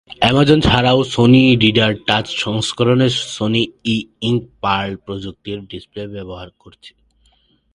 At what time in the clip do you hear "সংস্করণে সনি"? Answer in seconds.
2.43-3.63